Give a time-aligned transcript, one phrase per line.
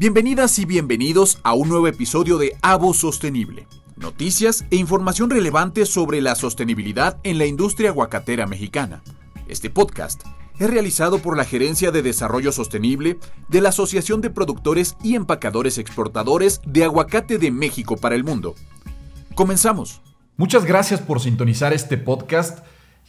[0.00, 3.66] Bienvenidas y bienvenidos a un nuevo episodio de Avo Sostenible.
[3.96, 9.02] Noticias e información relevante sobre la sostenibilidad en la industria aguacatera mexicana.
[9.46, 10.22] Este podcast
[10.58, 13.18] es realizado por la Gerencia de Desarrollo Sostenible
[13.48, 18.54] de la Asociación de Productores y Empacadores Exportadores de Aguacate de México para el Mundo.
[19.34, 20.00] Comenzamos.
[20.38, 22.60] Muchas gracias por sintonizar este podcast.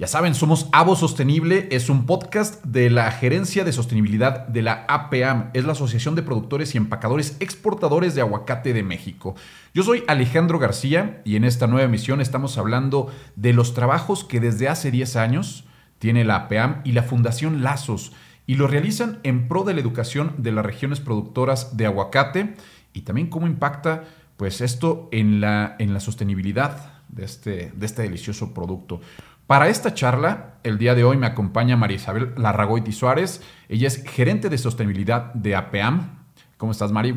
[0.02, 4.84] Ya saben, somos Avo Sostenible, es un podcast de la Gerencia de Sostenibilidad de la
[4.88, 9.35] APAM, es la Asociación de Productores y Empacadores Exportadores de Aguacate de México.
[9.75, 14.39] Yo soy Alejandro García y en esta nueva emisión estamos hablando de los trabajos que
[14.39, 15.66] desde hace 10 años
[15.99, 18.11] tiene la APAM y la Fundación Lazos
[18.47, 22.55] y lo realizan en pro de la educación de las regiones productoras de aguacate
[22.91, 24.05] y también cómo impacta
[24.36, 29.02] pues esto en la, en la sostenibilidad de este, de este delicioso producto.
[29.51, 33.41] Para esta charla, el día de hoy me acompaña María Isabel Larragoiti Suárez.
[33.67, 36.19] Ella es gerente de sostenibilidad de APAM.
[36.55, 37.15] ¿Cómo estás, Mari?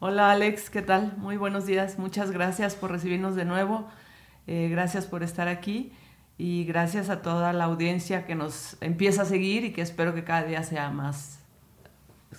[0.00, 0.68] Hola, Alex.
[0.68, 1.14] ¿Qué tal?
[1.16, 1.96] Muy buenos días.
[1.96, 3.86] Muchas gracias por recibirnos de nuevo.
[4.48, 5.92] Eh, gracias por estar aquí
[6.36, 10.24] y gracias a toda la audiencia que nos empieza a seguir y que espero que
[10.24, 11.35] cada día sea más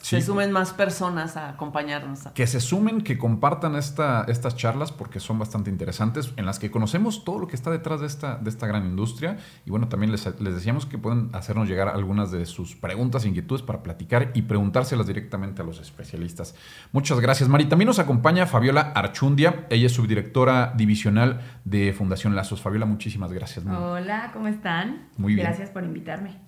[0.01, 2.27] se sumen más personas a acompañarnos.
[2.33, 6.69] Que se sumen, que compartan esta, estas charlas porque son bastante interesantes, en las que
[6.71, 9.37] conocemos todo lo que está detrás de esta, de esta gran industria.
[9.65, 13.61] Y bueno, también les, les decíamos que pueden hacernos llegar algunas de sus preguntas, inquietudes
[13.61, 16.55] para platicar y preguntárselas directamente a los especialistas.
[16.91, 17.65] Muchas gracias, Mari.
[17.65, 19.67] También nos acompaña Fabiola Archundia.
[19.69, 22.61] Ella es subdirectora divisional de Fundación Lazos.
[22.61, 23.65] Fabiola, muchísimas gracias.
[23.65, 25.07] Hola, ¿cómo están?
[25.17, 25.45] Muy bien.
[25.45, 26.46] Gracias por invitarme.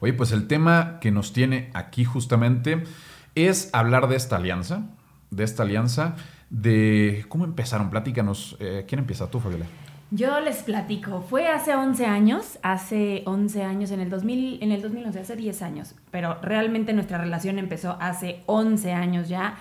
[0.00, 2.84] Oye, pues el tema que nos tiene aquí justamente
[3.34, 4.82] es hablar de esta alianza,
[5.30, 6.16] de esta alianza,
[6.50, 7.90] de cómo empezaron.
[7.90, 9.66] Platícanos, eh, ¿quién empieza tú, Fabiola?
[10.12, 14.80] Yo les platico, fue hace 11 años, hace 11 años, en el, 2000, en el
[14.80, 19.56] 2011, hace 10 años, pero realmente nuestra relación empezó hace 11 años ya.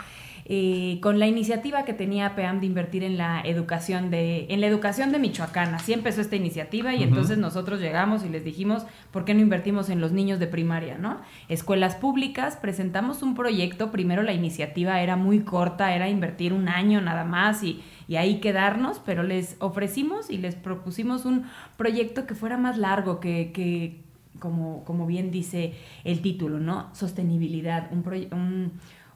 [0.47, 4.67] Eh, con la iniciativa que tenía PEAM de invertir en la educación de, en la
[4.67, 5.73] educación de Michoacán.
[5.73, 9.89] Así empezó esta iniciativa y entonces nosotros llegamos y les dijimos, ¿por qué no invertimos
[9.89, 11.00] en los niños de primaria?
[11.00, 11.17] ¿no?
[11.50, 17.01] Escuelas públicas, presentamos un proyecto, primero la iniciativa era muy corta, era invertir un año
[17.01, 21.45] nada más y, y ahí quedarnos, pero les ofrecimos y les propusimos un
[21.75, 24.03] proyecto que fuera más largo, que, que
[24.38, 25.73] como, como bien dice
[26.03, 26.94] el título, ¿no?
[26.94, 28.72] Sostenibilidad, un, un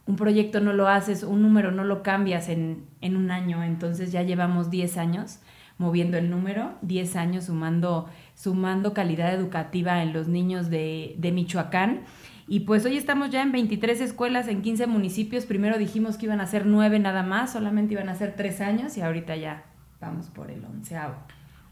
[0.09, 4.23] un proyecto no lo haces, un número no lo cambias en, un año, entonces ya
[4.23, 5.37] llevamos 10 años
[5.77, 12.01] moviendo el número, 10 años sumando, sumando calidad educativa en los niños de, Michoacán.
[12.47, 15.45] Y pues hoy estamos ya en 23 escuelas en 15 municipios.
[15.45, 18.97] Primero dijimos que iban a ser 9 nada más, solamente iban a ser 3 años
[18.97, 19.65] y ahorita ya
[20.01, 21.17] vamos por el onceavo.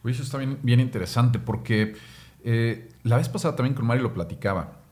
[0.03, 1.95] Uy, eso está bien, bien interesante porque
[2.43, 4.86] eh, la vez pasada también con Mari lo platicaba.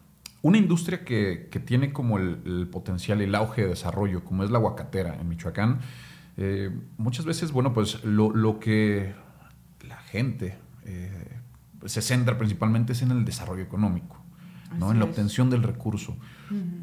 [0.46, 5.16] Una industria que, tiene como el, potencial, el auge de desarrollo, como es la aguacatera
[5.20, 5.80] en Michoacán,
[6.38, 9.16] eh, muchas veces, bueno, pues lo, que
[9.88, 11.40] la gente eh,
[11.86, 14.18] se centra principalmente es en el desarrollo económico,
[14.78, 14.92] ¿no?
[14.92, 16.16] en la obtención del recurso.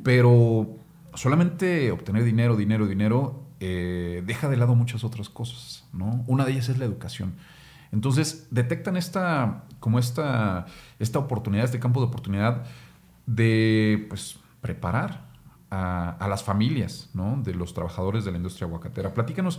[0.02, 0.74] Pero
[1.14, 6.24] solamente obtener dinero, dinero, dinero, eh, deja de lado muchas otras cosas, ¿no?
[6.26, 7.34] Una de ellas es la educación.
[7.92, 10.66] Entonces, detectan esta, como esta,
[10.98, 12.64] esta oportunidad, este campo de oportunidad,
[13.26, 15.32] de pues, preparar
[15.70, 19.14] a, las familias de los trabajadores de la industria aguacatera.
[19.14, 19.58] Platícanos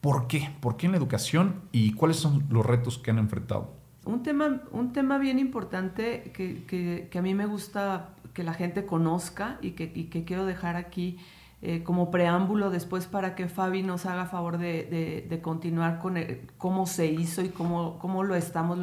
[0.00, 3.74] por qué, por qué en la educación y cuáles son los retos que han enfrentado.
[4.04, 9.58] Un tema, un tema bien importante que, a mí me gusta que la gente conozca
[9.60, 11.18] y que, quiero dejar aquí
[11.62, 16.16] eh, como preámbulo después para que Fabi nos haga favor de, continuar con
[16.58, 18.78] cómo se hizo y cómo, cómo lo estamos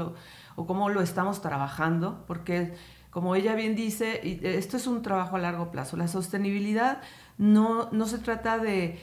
[0.55, 2.73] o cómo lo estamos trabajando, porque
[3.17, 5.97] como ella bien dice, esto es un trabajo a largo plazo.
[5.97, 7.01] La sostenibilidad
[7.39, 8.99] no, no se trata de,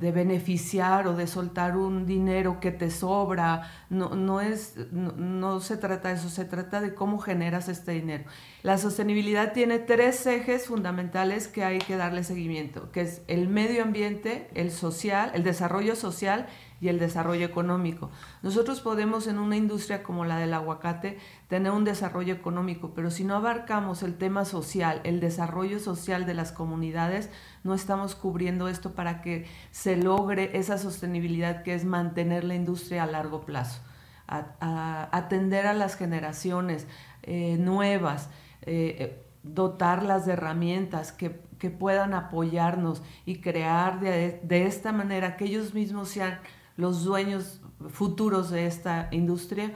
[0.00, 6.08] beneficiar o de soltar un dinero que te sobra, no, no, es, no, se trata
[6.08, 8.24] de eso, se trata de cómo generas este dinero.
[8.62, 13.82] La sostenibilidad tiene tres ejes fundamentales que hay que darle seguimiento, que es el medio
[13.82, 16.46] ambiente, el social, el desarrollo social
[16.80, 18.10] y el desarrollo económico.
[18.42, 21.18] Nosotros podemos en una industria como la del aguacate
[21.48, 26.34] tener un desarrollo económico, pero si no abarcamos el tema social, el desarrollo social de
[26.34, 27.30] las comunidades,
[27.64, 33.04] no estamos cubriendo esto para que se logre esa sostenibilidad que es mantener la industria
[33.04, 33.80] a largo plazo,
[34.28, 36.86] atender a las generaciones
[37.22, 38.28] eh, nuevas,
[38.62, 45.74] eh, dotarlas de herramientas que, puedan apoyarnos y crear de, de esta manera que ellos
[45.74, 46.38] mismos sean
[46.76, 49.72] los dueños futuros de esta industria,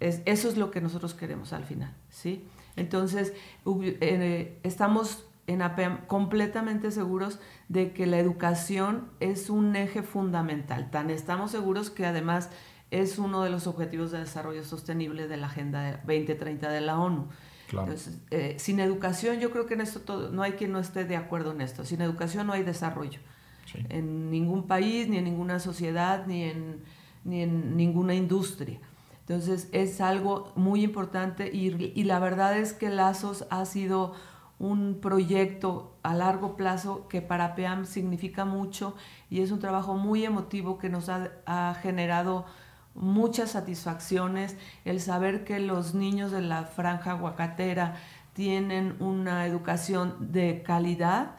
[0.00, 2.44] eso es lo que nosotros queremos al final, ¿sí?
[2.76, 3.32] Entonces,
[3.66, 10.90] eh, estamos en APEAM completamente seguros de que la educación es un eje fundamental.
[10.90, 12.50] Tan estamos seguros que además
[12.90, 17.28] es uno de los objetivos de desarrollo sostenible de la Agenda 2030 de la ONU.
[17.70, 21.04] Entonces, eh, sin educación, yo creo que en esto todo, no hay quien no esté
[21.04, 21.84] de acuerdo en esto.
[21.84, 23.20] Sin educación no hay desarrollo.
[23.88, 26.82] En ningún país, ni en ninguna sociedad, ni en,
[27.24, 28.80] ni en ninguna industria.
[29.28, 31.70] Entonces es algo muy importante y,
[32.04, 34.14] la verdad es que Lazos ha sido
[34.58, 38.96] un proyecto a largo plazo que para PEAM significa mucho
[39.28, 42.46] y es un trabajo muy emotivo que nos ha, ha generado
[42.94, 44.56] muchas satisfacciones,
[44.86, 47.96] el saber que los niños de la franja aguacatera
[48.32, 51.36] tienen una educación de calidad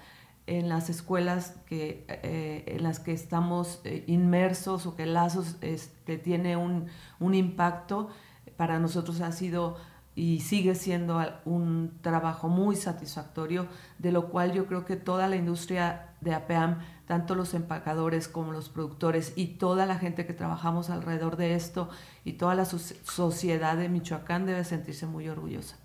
[0.49, 6.17] en las escuelas que, eh, en las que estamos eh, inmersos o que Lazos este,
[6.17, 6.87] tiene un,
[7.19, 8.09] un, impacto,
[8.57, 9.77] para nosotros ha sido
[10.15, 13.67] y sigue siendo un trabajo muy satisfactorio,
[13.99, 16.79] de lo cual yo creo que toda la industria de APEAM
[17.09, 21.89] tanto los empacadores como los productores y toda la gente que trabajamos alrededor de esto
[22.23, 25.78] y toda la sociedad de Michoacán debe sentirse muy orgullosa.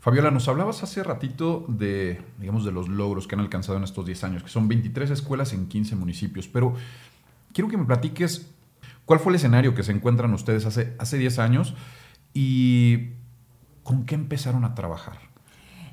[0.00, 4.06] Fabiola, nos hablabas hace ratito de, digamos, de los logros que han alcanzado en estos
[4.06, 6.74] 10 años, que son 23 escuelas en 15 municipios, pero
[7.52, 8.50] quiero que me platiques
[9.04, 11.74] cuál fue el escenario que se encuentran ustedes hace, hace 10 años
[12.32, 13.10] y
[13.82, 15.18] con qué empezaron a trabajar.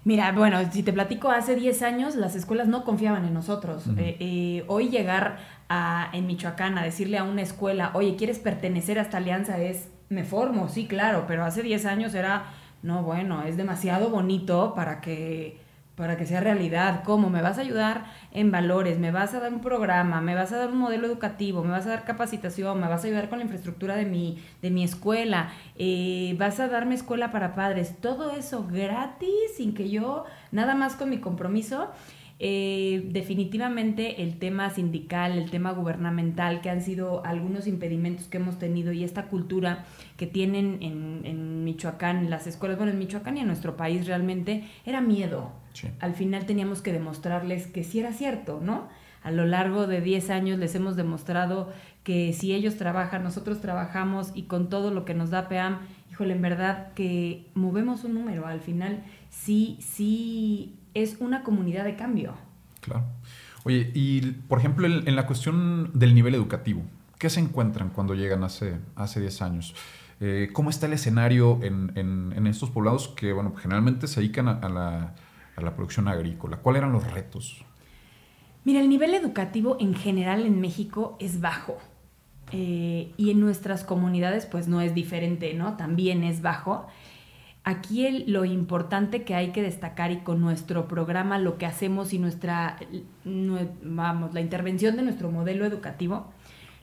[0.06, 3.88] Mira, bueno, si te platico, hace 10 años las escuelas no confiaban en nosotros.
[3.98, 9.00] Eh, eh, hoy llegar a, en Michoacán a decirle a una escuela, oye, ¿quieres pertenecer
[9.00, 9.60] a esta alianza?
[9.60, 12.46] Es, me formo, sí, claro, pero hace 10 años era,
[12.88, 15.60] no, bueno, es demasiado bonito para que
[15.98, 17.04] para que sea realidad.
[17.04, 17.32] ¿Cómo?
[17.32, 20.58] Me vas a ayudar en valores, me vas a dar un programa, me vas a
[20.58, 23.46] dar un modelo educativo, me vas a dar capacitación, me vas a ayudar con la
[23.46, 28.00] infraestructura de mi, de mi escuela, eh, vas a darme escuela para padres.
[28.00, 31.90] Todo eso gratis, sin que yo, nada más con mi compromiso.
[32.40, 38.60] Eh, definitivamente el tema sindical, el tema gubernamental, que han sido algunos impedimentos que hemos
[38.60, 39.86] tenido y esta cultura
[40.18, 44.66] que tienen en, en Michoacán, las escuelas, bueno, en Michoacán y en nuestro país realmente,
[44.86, 45.52] era miedo
[46.00, 48.88] al final teníamos que demostrarles que sí era cierto, ¿no?
[49.24, 51.72] A lo largo de 10 años les hemos demostrado
[52.04, 55.80] que si ellos trabajan, nosotros trabajamos y con todo lo que nos da PEAM,
[56.12, 58.48] híjole, en verdad que movemos un número.
[58.48, 62.34] Al final sí, sí es una comunidad de cambio.
[62.82, 63.04] Claro.
[63.64, 66.84] Oye, y por ejemplo, en, la cuestión del nivel educativo,
[67.18, 69.76] ¿qué se encuentran cuando llegan hace, hace 10 años?
[70.20, 75.14] Eh, ¿Cómo está el escenario en, estos poblados que, bueno, generalmente se dedican a la
[75.58, 76.58] a la producción agrícola?
[76.58, 77.66] ¿Cuáles eran los retos?
[78.64, 81.78] Mira, el nivel educativo en general en México es bajo.
[82.54, 85.76] Eh, y en nuestras comunidades pues no es diferente, ¿no?
[85.76, 86.88] También es bajo.
[87.70, 92.20] Aquí lo importante que hay que destacar y con nuestro programa lo que hacemos y
[92.20, 92.78] nuestra,
[93.26, 96.32] vamos, la intervención de nuestro modelo educativo,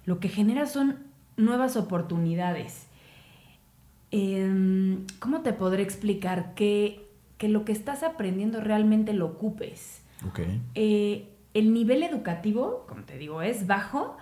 [0.05, 0.99] lo que genera son
[1.37, 2.87] nuevas oportunidades.
[4.11, 7.05] Em, ¿Cómo te podré explicar que
[7.39, 10.03] que lo que estás aprendiendo realmente lo ocupes.
[10.75, 14.17] Eh, el nivel educativo, como te digo, es bajo,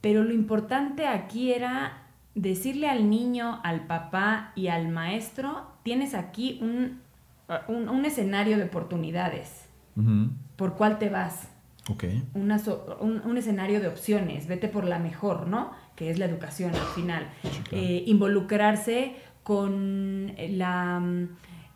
[0.00, 2.02] pero lo importante aquí era
[2.34, 7.00] decirle al niño, al papá y al maestro, tienes aquí un,
[7.68, 9.66] un, escenario de oportunidades.
[10.56, 11.48] ¿Por cuál te vas?
[11.90, 12.22] Okay.
[12.34, 15.72] un, escenario de opciones, vete por la mejor, ¿no?
[15.96, 17.28] Que es la educación al final.
[17.72, 21.02] Eh, involucrarse con la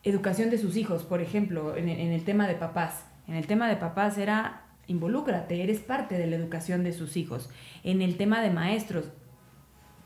[0.04, 3.04] educación de sus hijos, por ejemplo, en, el tema de papás.
[3.26, 7.50] En el tema de papás era involúcrate, eres parte de la educación de sus hijos.
[7.82, 9.10] En el tema de maestros,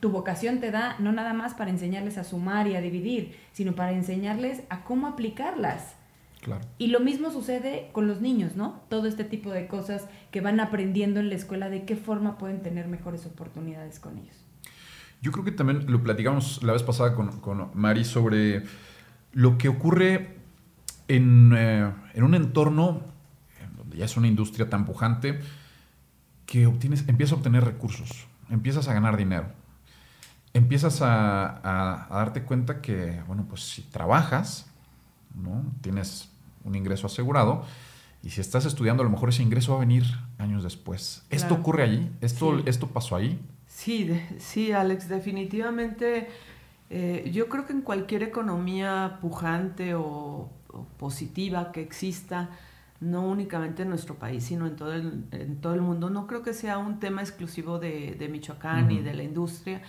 [0.01, 3.75] tu vocación te da no nada más para enseñarles a sumar y a dividir, sino
[3.75, 5.95] para enseñarles a cómo aplicarlas.
[6.41, 6.63] Claro.
[6.79, 8.81] Y lo mismo sucede con los niños, ¿no?
[8.89, 12.63] Todo este tipo de cosas que van aprendiendo en la escuela, de qué forma pueden
[12.63, 14.37] tener mejores oportunidades con ellos.
[15.21, 18.63] Yo creo que también lo platicamos la vez pasada con, con Mari sobre
[19.33, 20.37] lo que ocurre
[21.09, 23.03] en, eh, en un entorno
[23.77, 25.41] donde ya es una industria tan pujante
[26.47, 29.49] que obtienes, empiezas a obtener recursos, empiezas a ganar dinero,
[30.55, 34.67] empiezas a, a, darte cuenta que, bueno, pues si trabajas,
[35.35, 35.65] ¿no?
[35.81, 36.29] tienes
[36.65, 37.65] un ingreso asegurado,
[38.23, 40.05] y si estás estudiando, a lo mejor ese ingreso va a venir
[40.39, 41.25] años después.
[41.31, 42.11] ¿Esto ocurre allí?
[42.21, 43.41] ¿Esto, ¿Esto pasó ahí?
[43.67, 46.29] Sí, sí, Alex, definitivamente
[46.91, 50.51] eh, yo creo que en cualquier economía pujante o,
[50.99, 52.51] positiva que exista,
[53.01, 56.43] no únicamente en nuestro país, sino en todo el, en todo el mundo, no creo
[56.43, 59.83] que sea un tema exclusivo de, Michoacán y de la industria.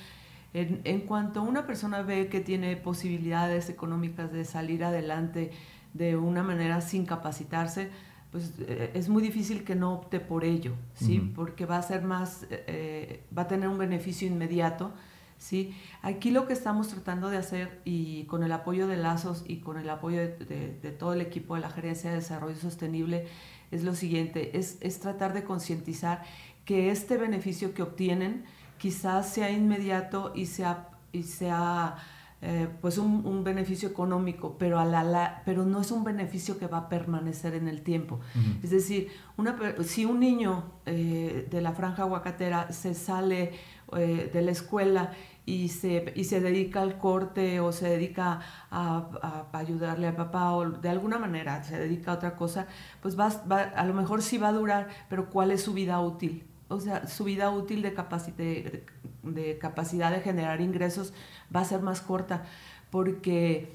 [0.53, 5.51] En, en, cuanto una persona ve que tiene posibilidades económicas de salir adelante,
[5.93, 7.89] de una manera sin capacitarse,
[8.31, 11.19] pues eh, es muy difícil que no opte por ello, ¿sí?
[11.35, 14.93] Porque va a ser más, eh, va a tener un beneficio inmediato,
[15.37, 15.75] ¿sí?
[16.01, 19.77] Aquí lo que estamos tratando de hacer y con el apoyo de Lazos y con
[19.77, 23.27] el apoyo de, todo el equipo de la Gerencia de Desarrollo Sostenible
[23.69, 26.23] es lo siguiente, es, es tratar de concientizar
[26.63, 28.45] que este beneficio que obtienen
[28.81, 31.97] quizás sea inmediato y sea, y sea
[32.41, 36.79] eh, pues un, beneficio económico, pero, a la, pero no es un beneficio que va
[36.79, 38.19] a permanecer en el tiempo.
[38.63, 43.51] Es decir, una, si un niño eh, de la franja aguacatera se sale
[43.95, 45.11] eh, de la escuela
[45.45, 48.39] y se, y se dedica al corte o se dedica
[48.71, 52.65] a, ayudarle al papá o de alguna manera se dedica a otra cosa,
[53.03, 56.47] pues va, a lo mejor sí va a durar, pero ¿cuál es su vida útil?
[56.71, 58.83] O sea, su vida útil de,
[59.23, 61.13] de, capacidad de generar ingresos
[61.53, 62.43] va a ser más corta
[62.89, 63.73] porque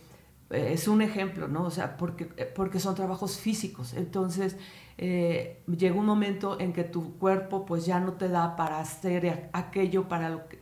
[0.50, 1.64] eh, es un ejemplo, ¿no?
[1.64, 3.94] O sea, porque, eh, porque son trabajos físicos.
[3.94, 4.56] Entonces,
[4.98, 9.50] eh, llega un momento en que tu cuerpo pues ya no te da para hacer
[9.52, 10.56] aquello para lo que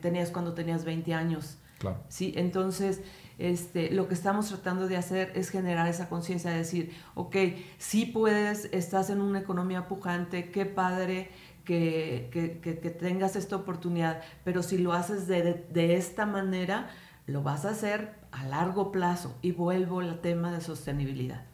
[0.00, 1.58] tenías cuando tenías 20 años.
[1.78, 1.98] Claro.
[2.08, 2.32] ¿sí?
[2.36, 3.02] Entonces,
[3.38, 7.36] este, lo que estamos tratando de hacer es generar esa conciencia de decir, ok,
[7.78, 11.30] si puedes, estás en una economía pujante, qué padre,
[11.64, 16.90] que, tengas esta oportunidad, pero si lo haces de, de, esta manera,
[17.26, 19.36] lo vas a hacer a largo plazo.
[19.42, 21.44] Y vuelvo al tema de sostenibilidad,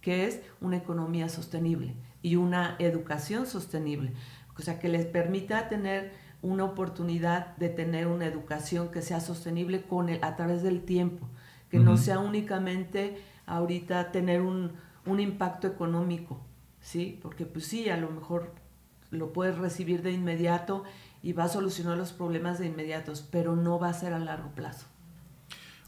[0.00, 4.12] que es una economía sostenible y una educación sostenible.
[4.58, 9.82] O sea, que les permita tener una oportunidad de tener una educación que sea sostenible
[9.82, 11.26] con el, a través del tiempo,
[11.70, 14.72] que no sea únicamente ahorita tener un,
[15.04, 16.40] un impacto económico,
[16.80, 17.18] ¿sí?
[17.22, 18.52] Porque pues sí, a lo mejor
[19.10, 20.84] lo puedes recibir de inmediato
[21.22, 24.50] y va a solucionar los problemas de inmediatos, pero no va a ser a largo
[24.50, 24.86] plazo.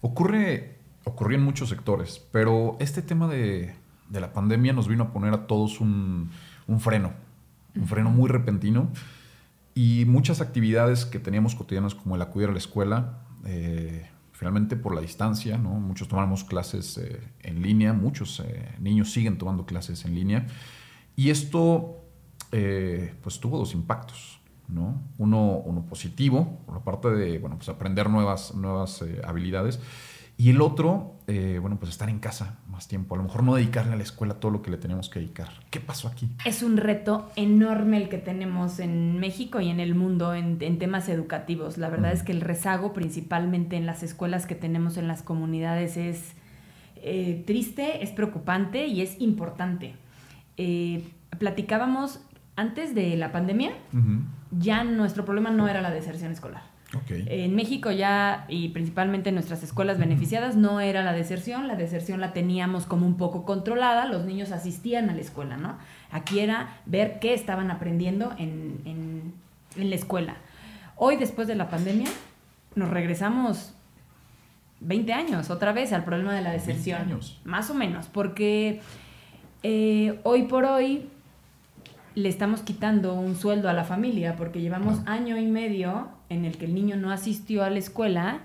[0.00, 3.74] Ocurre, ocurrió en muchos sectores, pero este tema de,
[4.10, 6.30] la pandemia nos vino a poner a todos un,
[6.78, 7.12] freno,
[7.76, 8.88] un freno muy repentino
[9.82, 14.94] y muchas actividades que teníamos cotidianas como el acudir a la escuela, eh, finalmente por
[14.94, 20.14] la distancia, muchos tomamos clases eh, en línea, muchos eh, niños siguen tomando clases en
[20.14, 20.46] línea
[21.16, 21.96] y esto
[22.50, 24.40] pues tuvo dos impactos.
[24.68, 25.00] ¿no?
[25.16, 29.80] Uno, uno positivo, por la parte de bueno, pues aprender nuevas, nuevas habilidades.
[30.40, 33.14] Y el otro, eh, bueno, pues estar en casa más tiempo.
[33.14, 35.50] A lo mejor no dedicarle a la escuela todo lo que le tenemos que dedicar.
[35.68, 36.30] ¿Qué pasó aquí?
[36.46, 41.10] Es un reto enorme el que tenemos en México y en el mundo en, temas
[41.10, 41.76] educativos.
[41.76, 45.98] La verdad es que el rezago, principalmente en las escuelas que tenemos en las comunidades,
[45.98, 46.32] es
[47.44, 49.94] triste, es preocupante y es importante.
[51.38, 52.20] platicábamos
[52.56, 53.72] antes de la pandemia,
[54.52, 56.69] ya nuestro problema no era la deserción escolar.
[57.08, 62.20] En México ya, y principalmente en nuestras escuelas beneficiadas, no era la deserción, la deserción
[62.20, 65.78] la teníamos como un poco controlada, los niños asistían a la escuela, ¿no?
[66.10, 70.36] Aquí era ver qué estaban aprendiendo en, en, la escuela.
[70.96, 72.08] Hoy, después de la pandemia,
[72.74, 73.72] nos regresamos
[74.80, 77.02] 20 años otra vez al problema de la deserción.
[77.02, 77.40] años.
[77.44, 78.80] Más o menos, porque
[79.62, 81.08] eh, hoy por hoy
[82.16, 86.56] le estamos quitando un sueldo a la familia porque llevamos año y medio en el
[86.56, 88.40] que el niño no asistió a la escuela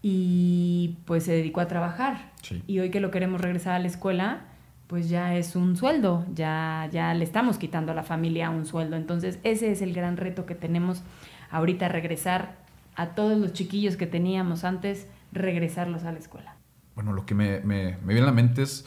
[0.00, 2.32] y pues se dedicó a trabajar.
[2.66, 4.44] Y hoy que lo queremos regresar a la escuela,
[4.86, 8.96] pues ya es un sueldo, ya, ya le estamos quitando a la familia un sueldo.
[8.96, 11.02] Entonces ese es el gran reto que tenemos
[11.50, 12.56] ahorita, regresar
[12.96, 16.54] a todos los chiquillos que teníamos antes, regresarlos a la escuela.
[16.94, 18.86] Bueno, lo que me, me, me viene a la mente es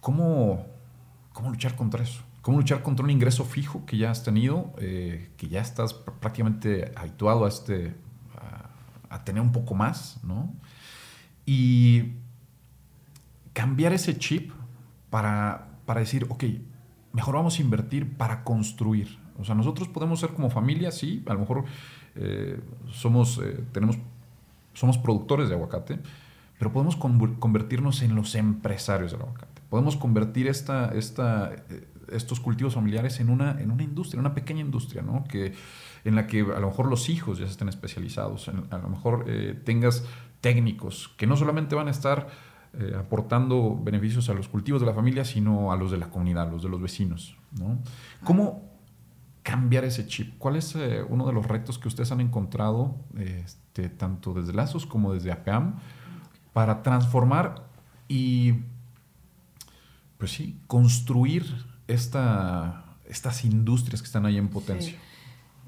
[0.00, 0.66] cómo,
[1.32, 5.30] cómo luchar contra eso cómo luchar contra un ingreso fijo que ya has tenido, eh,
[5.36, 7.94] que ya estás prácticamente habituado a, este,
[9.08, 10.54] a, tener un poco más, ¿no?
[11.44, 12.12] Y
[13.52, 14.52] cambiar ese chip
[15.10, 16.44] para, para decir, ok,
[17.12, 19.18] mejor vamos a invertir para construir.
[19.38, 21.64] O sea, nosotros podemos ser como familia, sí, a lo mejor
[22.14, 23.98] eh, somos, eh, tenemos,
[24.74, 25.98] somos productores de aguacate,
[26.58, 29.62] pero podemos convertirnos en los empresarios del aguacate.
[29.70, 31.52] Podemos convertir esta, esta,
[32.12, 35.24] estos cultivos familiares en una, en una industria, una pequeña industria, ¿no?
[35.24, 35.54] Que,
[36.04, 39.60] en la que a lo mejor los hijos ya estén especializados, a lo mejor eh,
[39.64, 40.04] tengas
[40.40, 42.28] técnicos que no solamente van a estar
[42.72, 46.48] eh, aportando beneficios a los cultivos de la familia, sino a los de la comunidad,
[46.48, 47.36] a los de los vecinos.
[47.58, 47.78] ¿no?
[48.24, 48.70] ¿Cómo
[49.42, 50.38] cambiar ese chip?
[50.38, 54.86] ¿Cuál es eh, uno de los retos que ustedes han encontrado, este, tanto desde Lazos
[54.86, 55.78] como desde APEAM,
[56.52, 57.66] para transformar
[58.08, 58.54] y,
[60.18, 61.44] pues sí, construir
[61.92, 64.98] esta, estas industrias que están ahí en potencia?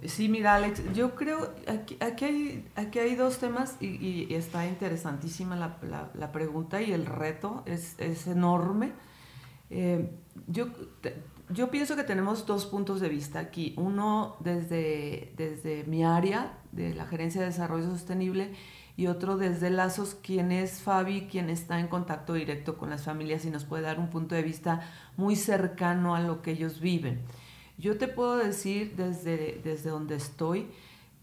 [0.04, 5.54] Sí, mira, Alex, yo creo, aquí, aquí, hay, aquí hay dos temas y, está interesantísima
[5.54, 8.92] la, la, pregunta y el reto es, es enorme.
[9.70, 10.10] Eh,
[10.48, 10.66] yo,
[11.50, 13.74] yo pienso que tenemos dos puntos de vista aquí.
[13.76, 18.52] Uno desde, desde mi área de la Gerencia de Desarrollo Sostenible
[18.96, 23.44] y otro desde Lazos, quien es Fabi, quien está en contacto directo con las familias
[23.44, 24.82] y nos puede dar un punto de vista
[25.16, 27.20] muy cercano a lo que ellos viven.
[27.78, 30.68] Yo te puedo decir desde, desde donde estoy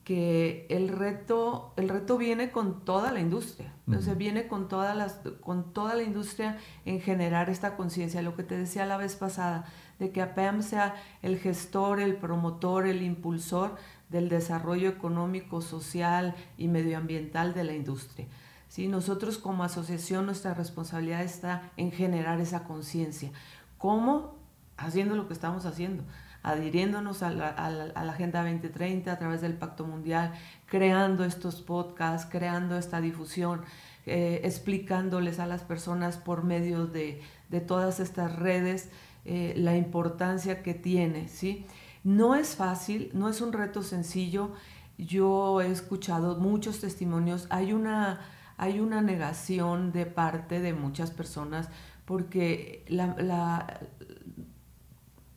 [0.03, 5.19] que el reto, el reto viene con toda la industria, entonces viene con, todas las,
[5.41, 9.65] con toda la industria en generar esta conciencia, lo que te decía la vez pasada,
[9.99, 13.75] de que APEM sea el gestor, el promotor, el impulsor
[14.09, 18.27] del desarrollo económico, social y medioambiental de la industria.
[18.67, 18.87] ¿Sí?
[18.87, 23.31] Nosotros como asociación nuestra responsabilidad está en generar esa conciencia.
[23.77, 24.35] ¿Cómo?
[24.77, 26.03] Haciendo lo que estamos haciendo
[26.43, 27.49] adhiriéndonos a la,
[27.95, 30.33] Agenda 2030 a través del Pacto Mundial,
[30.65, 33.61] creando estos podcasts, creando esta difusión,
[34.05, 37.21] eh, explicándoles a las personas por medio de,
[37.67, 38.89] todas estas redes
[39.25, 41.27] eh, la importancia que tiene.
[41.27, 41.65] ¿sí?
[42.09, 44.49] No es fácil, no es un reto sencillo.
[44.97, 47.45] Yo he escuchado muchos testimonios.
[47.51, 48.21] Hay una,
[48.57, 51.69] hay una negación de parte de muchas personas
[52.05, 53.81] porque la,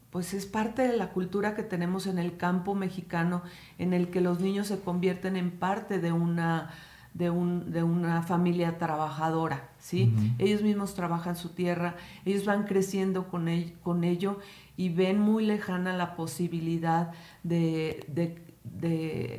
[0.08, 3.42] pues es parte de la cultura que tenemos en el campo mexicano,
[3.76, 6.70] en el que los niños se convierten en parte de una,
[7.12, 10.14] de, una familia trabajadora, ¿sí?
[10.38, 13.46] Ellos mismos trabajan su tierra, ellos van creciendo con,
[13.82, 14.38] con ello
[14.82, 17.12] y ven muy lejana la posibilidad
[17.44, 18.04] de,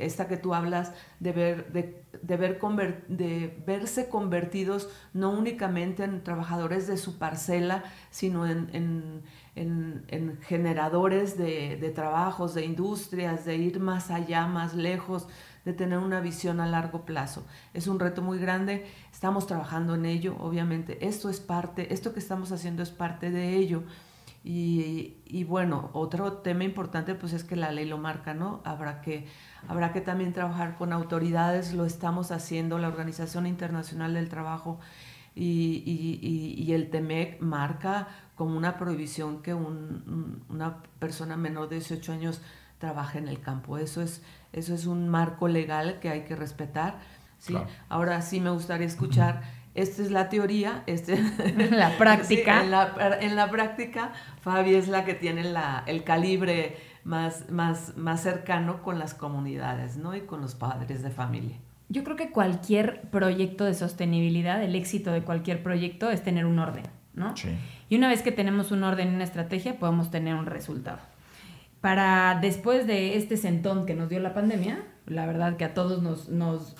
[0.00, 2.58] esta que tú hablas, de, ver, de, ver
[3.08, 9.22] de verse convertidos no únicamente en trabajadores de su parcela, sino en
[9.56, 15.26] en, generadores de, trabajos, de industrias, de ir más allá, más lejos,
[15.64, 17.46] de tener una visión a largo plazo.
[17.72, 21.06] Es un reto muy grande, estamos trabajando en ello, obviamente.
[21.06, 23.84] Esto es parte, esto que estamos haciendo es parte de ello.
[24.46, 28.60] Y, bueno, otro tema importante pues es que la ley lo marca, ¿no?
[28.64, 29.26] Habrá que,
[29.68, 34.80] habrá que también trabajar con autoridades, lo estamos haciendo, la Organización Internacional del Trabajo
[35.34, 42.40] y, y el TEMEC marca como una prohibición que una persona menor de 18 años
[42.78, 43.78] trabaje en el campo.
[43.78, 46.98] Eso es, eso es un marco legal que hay que respetar.
[47.38, 47.56] ¿sí?
[47.88, 49.42] Ahora sí me gustaría escuchar,
[49.74, 51.18] esta es la teoría, este,
[51.70, 52.62] la práctica.
[52.62, 57.96] en, la, en, la, práctica, Fabi es la que tiene la, el calibre más, más,
[57.96, 60.14] más cercano con las comunidades ¿no?
[60.14, 61.56] y con los padres de familia.
[61.88, 66.58] Yo creo que cualquier proyecto de sostenibilidad, el éxito de cualquier proyecto es tener un
[66.58, 66.84] orden.
[67.12, 67.34] ¿no?
[67.88, 70.98] Y una vez que tenemos un orden y una estrategia, podemos tener un resultado.
[71.84, 76.02] Para después de este sentón que nos dio la pandemia, la verdad que a todos
[76.02, 76.74] nos, nos,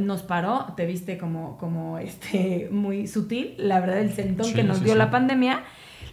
[0.00, 4.82] nos paró, te viste como, como este, muy sutil, la verdad el sentón que nos
[4.82, 5.62] dio la pandemia.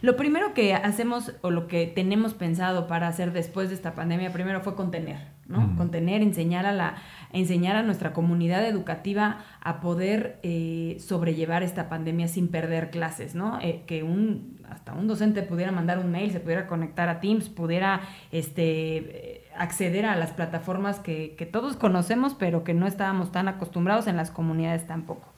[0.04, 4.32] Lo primero que hacemos o lo que tenemos pensado para hacer después de esta pandemia,
[4.32, 5.76] primero fue contener, ¿no?
[5.76, 6.98] Contener, enseñar a la,
[7.34, 13.58] enseñar a nuestra comunidad educativa a poder eh, sobrellevar esta pandemia sin perder clases, ¿no?
[13.62, 17.50] Eh, que un, hasta un docente pudiera mandar un mail, se pudiera conectar a Teams,
[17.50, 23.48] pudiera este, acceder a las plataformas que, que todos conocemos, pero que no estábamos tan
[23.48, 25.34] acostumbrados en las comunidades tampoco.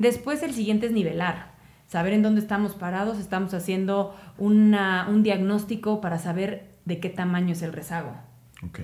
[0.00, 1.52] Después el siguiente es nivelar
[1.86, 7.52] saber en dónde estamos parados, estamos haciendo una, un diagnóstico para saber de qué tamaño
[7.52, 8.10] es el rezago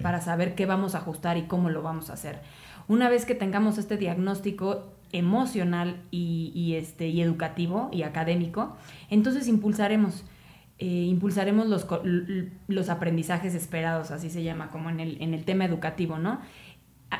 [0.02, 2.40] para saber qué vamos a ajustar y cómo lo vamos a hacer.
[2.88, 8.76] Una vez que tengamos este diagnóstico emocional y, este, y educativo y académico,
[9.10, 10.24] entonces impulsaremos.
[10.78, 11.86] Eh, impulsaremos los,
[12.68, 16.40] los, aprendizajes esperados, así se llama, como en el, en el tema educativo, ¿no?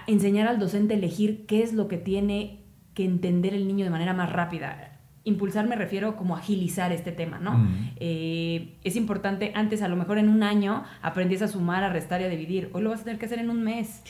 [0.07, 3.91] enseñar al docente a elegir qué es lo que tiene que entender el niño de
[3.91, 7.69] manera más rápida impulsar me refiero como agilizar este tema, ¿no?
[7.97, 12.21] Eh, es importante, antes a lo mejor en un año aprendías a sumar, a restar
[12.21, 14.05] y a dividir, hoy lo vas a tener que hacer en un mes.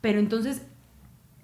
[0.00, 0.66] Pero entonces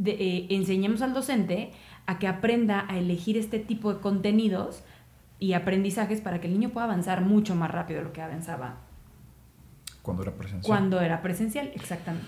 [0.05, 1.73] eh, enseñemos al docente
[2.07, 4.83] a que aprenda a elegir este tipo de contenidos
[5.39, 8.77] y aprendizajes para que el niño pueda avanzar mucho más rápido de lo que avanzaba.
[10.03, 10.67] Cuando era presencial.
[10.67, 12.27] Cuando era presencial, exactamente.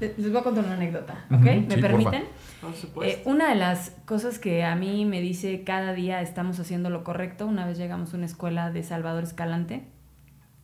[0.00, 1.40] Les voy a contar una anécdota, ¿ok?
[1.40, 2.24] ¿Me permiten?
[2.60, 3.20] Por supuesto.
[3.20, 7.02] Eh, una de las cosas que a mí me dice cada día estamos haciendo lo
[7.02, 9.84] correcto, una vez llegamos a una escuela de Salvador Escalante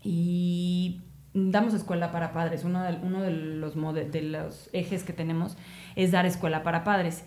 [0.03, 1.01] y
[1.37, 2.65] damos escuela para padres.
[2.65, 5.57] Uno de, uno de, los, de los ejes que tenemos
[5.95, 7.25] es dar escuela para padres.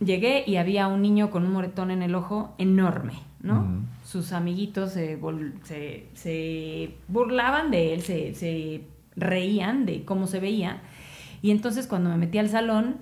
[0.00, 3.86] Llegué y había un niño con un moretón en el ojo enorme, ¿no?
[4.04, 5.18] Sus amiguitos se,
[6.14, 8.84] se, burlaban de él, se
[9.16, 10.82] reían de cómo se veía.
[11.40, 12.96] Y entonces cuando me metí al salón,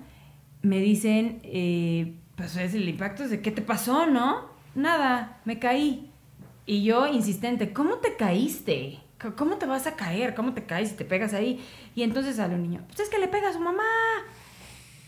[0.61, 4.45] me dicen, eh, pues es el impacto es de qué te pasó, ¿no?
[4.73, 6.11] Nada, me caí.
[6.65, 8.99] Y yo insistente, ¿cómo te caíste?
[9.37, 10.35] ¿Cómo te vas a caer?
[10.35, 11.65] ¿Cómo te caes si te pegas ahí?
[11.95, 13.83] Y entonces sale un niño, pues es que le pega a su mamá.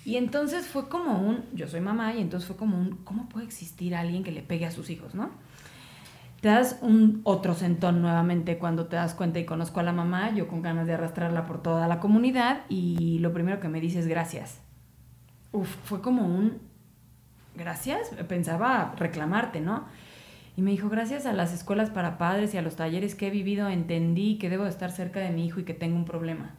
[0.06, 3.46] Y entonces fue como un, yo soy mamá, y entonces fue como un, ¿cómo puede
[3.46, 5.32] existir alguien que le pegue a sus hijos, no?
[6.40, 10.34] Te das un otro sentón nuevamente cuando te das cuenta y conozco a la mamá,
[10.34, 14.00] yo con ganas de arrastrarla por toda la comunidad, y lo primero que me dice
[14.00, 14.62] es gracias.
[15.52, 16.62] Uf, fue como un,
[17.56, 19.88] gracias, pensaba reclamarte, ¿no?
[20.58, 23.30] Y me dijo, gracias a las escuelas para padres y a los talleres que he
[23.30, 26.56] vivido, entendí que debo estar cerca de mi hijo y que tengo un problema.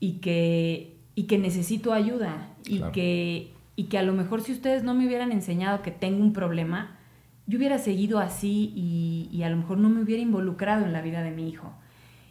[0.00, 4.82] Y que y que necesito ayuda y, que, y que a lo mejor si ustedes
[4.82, 6.96] no me hubieran enseñado que tengo un problema,
[7.46, 11.02] yo hubiera seguido así y, y, a lo mejor no me hubiera involucrado en la
[11.02, 11.72] vida de mi hijo.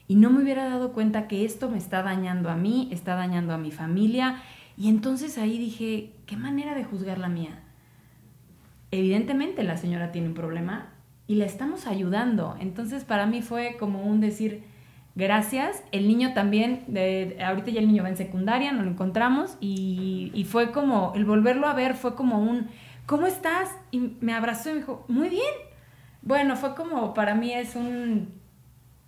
[0.07, 3.53] Y no me hubiera dado cuenta que esto me está dañando a mí, está dañando
[3.53, 4.41] a mi familia.
[4.75, 7.62] Y entonces ahí dije, ¿qué manera de juzgar la mía?
[8.93, 10.91] Evidentemente la señora tiene un problema
[11.25, 12.55] y la estamos ayudando.
[12.59, 14.65] Entonces para mí fue como un decir,
[15.15, 15.83] gracias.
[15.91, 20.31] El niño también, de, ahorita ya el niño va en secundaria, nos lo encontramos y,
[20.35, 22.67] y, fue como, el volverlo a ver fue como un,
[23.07, 23.67] ¿cómo estás?
[23.89, 25.53] Y me abrazó y me dijo, muy bien.
[26.21, 28.29] Bueno, fue como, para mí es un,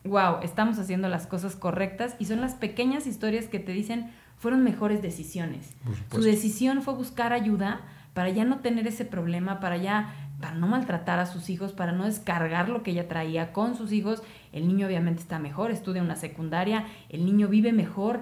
[0.03, 4.63] wow, estamos haciendo las cosas correctas y son las pequeñas historias que te dicen, fueron
[4.63, 5.75] mejores decisiones.
[6.11, 7.81] Su decisión fue buscar ayuda
[8.15, 11.91] para ya no tener ese problema, para ya para no maltratar a sus hijos, para
[11.91, 14.23] no descargar lo que ella traía con sus hijos.
[14.51, 18.21] El niño obviamente está mejor, estudia una secundaria, el niño vive mejor,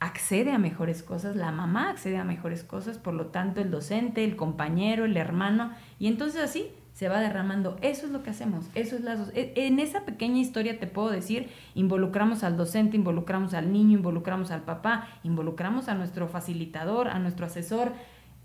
[0.00, 4.24] accede a mejores cosas, la mamá accede a mejores cosas, por lo tanto el docente,
[4.24, 7.78] el compañero, el hermano, y entonces así se va derramando.
[7.80, 9.30] Eso es lo que hacemos, eso es lazos.
[9.34, 14.50] E, en esa pequeña historia te puedo decir, involucramos al docente, involucramos al niño, involucramos
[14.50, 17.92] al papá, involucramos a nuestro facilitador, a nuestro asesor.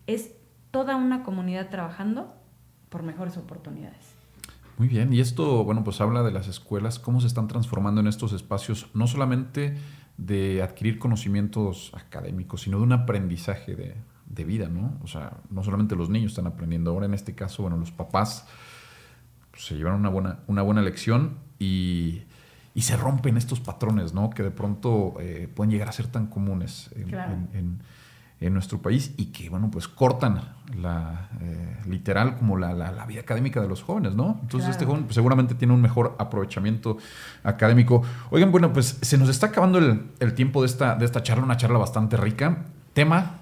[0.05, 0.31] Es
[0.77, 2.31] toda una comunidad trabajando
[2.89, 4.13] por mejores oportunidades.
[4.77, 8.05] Muy bien, y esto, bueno, pues habla de las escuelas, cómo se están transformando en
[8.05, 9.75] estos espacios, no solamente
[10.17, 13.95] de adquirir conocimientos académicos, sino de un aprendizaje de,
[14.27, 14.99] de vida, ¿no?
[15.01, 18.45] O sea, no solamente los niños están aprendiendo, ahora en este caso, bueno, los papás
[19.49, 22.21] pues, se llevaron una buena, una buena lección y,
[22.75, 24.29] y, se rompen estos patrones, ¿no?
[24.29, 27.15] Que de pronto eh, pueden llegar a ser tan comunes en
[27.55, 27.81] en
[28.39, 30.41] nuestro país y que, bueno, pues cortan
[30.79, 34.37] la eh, literal como la, la, vida académica de los jóvenes, ¿no?
[34.41, 36.97] Entonces este joven pues, seguramente tiene un mejor aprovechamiento
[37.43, 38.03] académico.
[38.29, 41.43] Oigan, bueno, pues se nos está acabando el, el tiempo de esta, de esta charla,
[41.43, 42.65] una charla bastante rica.
[42.93, 43.36] Tema,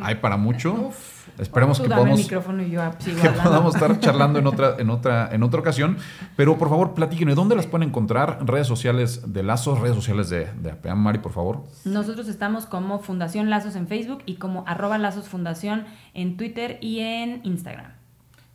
[0.00, 0.90] hay para mucho.
[1.38, 5.96] Esperemos que podamos, que podamos estar charlando en otra, en, otra, en otra ocasión.
[6.36, 8.38] Pero por favor, platíquenme, ¿dónde las pueden encontrar?
[8.46, 11.64] Redes sociales de Lazos, redes sociales de, de APEAM, Mari, por favor.
[11.84, 17.00] Nosotros estamos como Fundación Lazos en Facebook y como arroba Lazos Fundación en Twitter y
[17.00, 17.92] en Instagram.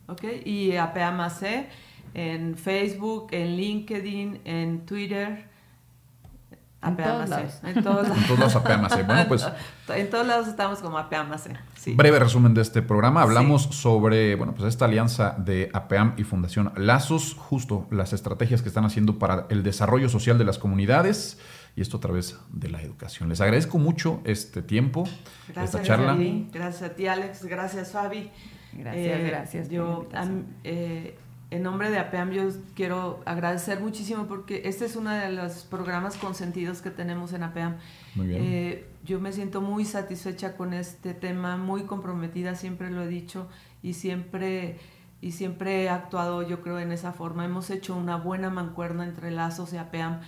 [0.06, 1.68] Ok, y APEAM AC
[2.14, 5.47] en Facebook, en LinkedIn, en Twitter
[6.82, 7.52] en todos lados.
[7.64, 8.18] En todos lados.
[8.18, 9.46] En todos lados Bueno, pues.
[9.88, 11.56] En todos lados estamos como APEAMACE.
[11.76, 11.94] Sí.
[11.94, 13.22] Breve resumen de este programa.
[13.22, 18.68] Hablamos sobre, bueno, pues esta alianza de APEAM y Fundación Lazos, justo las estrategias que
[18.68, 21.38] están haciendo para el desarrollo social de las comunidades
[21.74, 23.28] y esto a través de la educación.
[23.28, 25.04] Les agradezco mucho este tiempo,
[25.48, 26.16] gracias, esta charla.
[26.52, 27.44] Gracias a ti, Alex.
[27.44, 28.30] Gracias, Fabi.
[28.72, 29.68] Gracias, eh, gracias.
[29.70, 30.08] Yo,
[31.50, 36.16] en nombre de APEAM yo quiero agradecer muchísimo porque este es uno de los programas
[36.16, 37.76] consentidos que tenemos en APEAM.
[38.14, 38.42] Muy bien.
[38.44, 43.48] Eh, yo me siento muy satisfecha con este tema, muy comprometida, siempre lo he dicho
[43.82, 44.78] y siempre,
[45.22, 47.46] y siempre he actuado yo creo en esa forma.
[47.46, 50.20] Hemos hecho una buena mancuerna entre Lazos y APEAM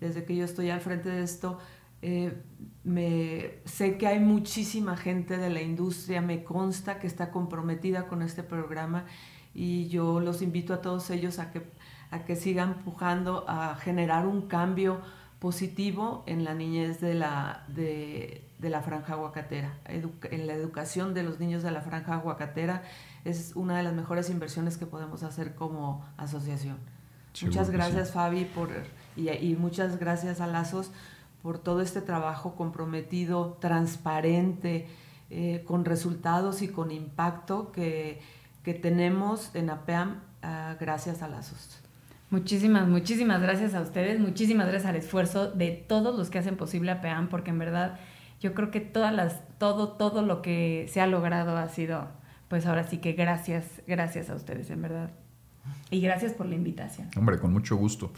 [0.00, 1.58] desde que yo estoy al frente de esto.
[2.02, 2.36] Eh,
[2.82, 8.22] me, sé que hay muchísima gente de la industria, me consta que está comprometida con
[8.22, 9.06] este programa
[9.54, 11.62] y yo los invito a todos ellos a que,
[12.10, 15.00] a que sigan empujando a generar un cambio
[15.38, 19.78] positivo en la niñez de la, de, de la franja aguacatera.
[19.86, 22.82] en la educación de los niños de la franja aguacatera
[23.24, 26.78] es una de las mejores inversiones que podemos hacer como asociación.
[27.42, 28.70] muchas gracias Fabi por,
[29.16, 30.90] y, y muchas gracias a Lazos
[31.42, 34.88] por todo este trabajo comprometido, transparente,
[35.28, 38.22] eh, con resultados y con impacto que
[38.64, 41.78] que tenemos en APEAM ah, gracias a Lazos.
[42.30, 46.90] Muchísimas, muchísimas gracias a ustedes, muchísimas gracias al esfuerzo de todos los que hacen posible
[46.90, 48.00] APEAM, porque en verdad
[48.40, 52.08] yo creo que todas las, todo, todo lo que se ha logrado ha sido,
[52.48, 55.10] pues ahora sí que gracias, gracias a ustedes, en verdad.
[55.90, 57.08] Y gracias por la invitación.
[57.16, 58.12] Hombre, con mucho gusto.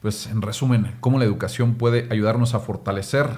[0.00, 3.28] pues en resumen, cómo la educación puede ayudarnos a fortalecer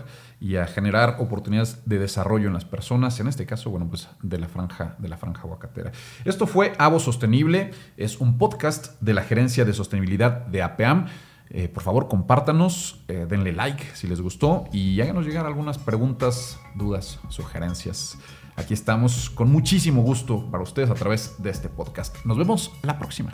[0.40, 4.38] y a generar oportunidades de desarrollo en las personas, en este caso, bueno, pues de
[4.38, 5.92] la franja, de la franja aguacatera.
[6.24, 11.06] Esto fue Avo Sostenible, es un podcast de la Gerencia de Sostenibilidad de APAM.
[11.50, 16.58] Eh, por favor, compártanos, eh, denle like si les gustó y háganos llegar algunas preguntas,
[16.74, 18.16] dudas, sugerencias.
[18.56, 22.16] Aquí estamos con muchísimo gusto para ustedes a través de este podcast.
[22.24, 23.30] Nos vemos la próxima.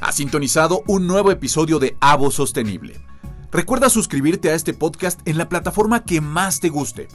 [0.00, 3.05] Ha sintonizado un nuevo episodio de Avo Sostenible
[3.50, 7.08] Recuerda suscribirte a este podcast en la plataforma que más te guste.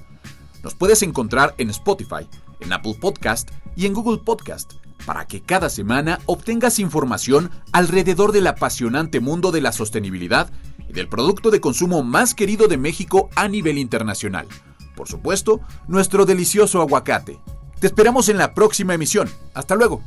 [0.64, 2.28] Nos puedes encontrar en Spotify,
[2.60, 4.74] en Apple Podcast y en Google Podcast
[5.06, 10.52] para que cada semana obtengas información alrededor del apasionante mundo de la sostenibilidad
[10.88, 14.48] y del producto de consumo más querido de México a nivel internacional.
[14.96, 17.40] Por supuesto, nuestro delicioso aguacate.
[17.80, 19.30] Te esperamos en la próxima emisión.
[19.54, 20.04] Hasta luego.